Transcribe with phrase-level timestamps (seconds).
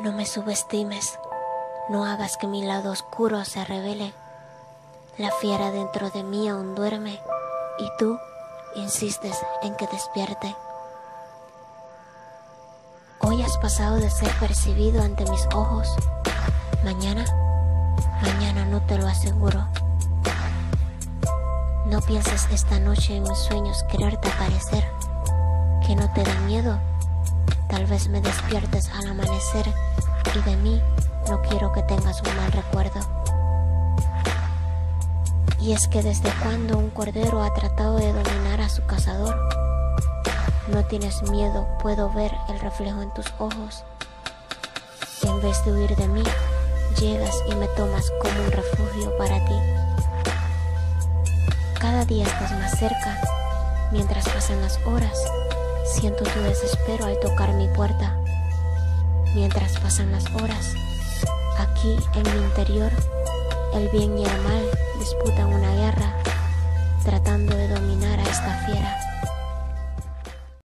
[0.00, 1.18] No me subestimes,
[1.88, 4.12] no hagas que mi lado oscuro se revele.
[5.16, 7.20] La fiera dentro de mí aún duerme
[7.78, 8.18] y tú
[8.76, 10.54] insistes en que despierte.
[13.20, 15.88] Hoy has pasado de ser percibido ante mis ojos.
[16.84, 17.24] Mañana,
[18.22, 19.66] mañana no te lo aseguro.
[21.86, 24.86] No pienses esta noche en mis sueños quererte aparecer.
[25.86, 26.78] Que no te da miedo.
[27.78, 29.64] Tal vez me despiertes al amanecer
[30.34, 30.82] y de mí
[31.28, 32.98] no quiero que tengas un mal recuerdo.
[35.60, 39.38] Y es que desde cuando un cordero ha tratado de dominar a su cazador,
[40.66, 43.84] no tienes miedo, puedo ver el reflejo en tus ojos.
[45.22, 46.24] En vez de huir de mí,
[46.98, 49.54] llegas y me tomas como un refugio para ti.
[51.78, 53.20] Cada día estás más cerca,
[53.92, 55.18] mientras pasan las horas,
[55.84, 58.16] siento tu desespero al tocar mi puerta.
[59.34, 60.74] Mientras pasan las horas,
[61.58, 62.92] aquí en mi interior,
[63.74, 64.64] el bien y el mal
[64.98, 66.14] disputan una guerra,
[67.04, 69.07] tratando de dominar a esta fiera.